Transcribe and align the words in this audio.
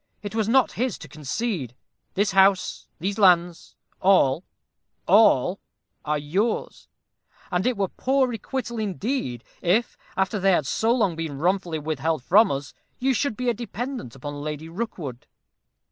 It 0.23 0.33
was 0.33 0.49
not 0.49 0.71
his 0.71 0.97
to 0.97 1.07
concede. 1.07 1.75
This 2.15 2.31
house 2.31 2.87
these 2.99 3.19
lands 3.19 3.75
all 3.99 4.43
all 5.07 5.59
are 6.03 6.17
yours; 6.17 6.87
and 7.51 7.67
it 7.67 7.77
were 7.77 7.87
poor 7.87 8.27
requital, 8.27 8.79
indeed, 8.79 9.43
if, 9.61 9.95
after 10.17 10.39
they 10.39 10.53
have 10.53 10.65
so 10.65 10.91
long 10.91 11.15
been 11.15 11.37
wrongfully 11.37 11.77
withheld 11.77 12.23
from 12.23 12.49
us, 12.49 12.73
you 12.97 13.13
should 13.13 13.37
be 13.37 13.47
a 13.47 13.53
dependant 13.53 14.15
on 14.25 14.41
Lady 14.41 14.69
Rookwood." 14.69 15.27